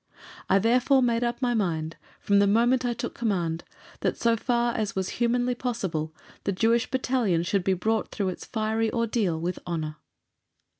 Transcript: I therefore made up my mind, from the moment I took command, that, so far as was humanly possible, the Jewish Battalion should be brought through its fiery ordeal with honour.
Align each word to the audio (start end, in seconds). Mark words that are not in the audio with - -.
I 0.49 0.57
therefore 0.57 1.03
made 1.03 1.23
up 1.23 1.43
my 1.43 1.53
mind, 1.53 1.95
from 2.19 2.39
the 2.39 2.47
moment 2.47 2.83
I 2.85 2.95
took 2.95 3.13
command, 3.13 3.63
that, 3.99 4.17
so 4.17 4.35
far 4.35 4.73
as 4.73 4.95
was 4.95 5.09
humanly 5.21 5.53
possible, 5.53 6.11
the 6.43 6.51
Jewish 6.51 6.89
Battalion 6.89 7.43
should 7.43 7.63
be 7.63 7.73
brought 7.73 8.09
through 8.09 8.29
its 8.29 8.43
fiery 8.45 8.91
ordeal 8.91 9.39
with 9.39 9.59
honour. 9.67 9.97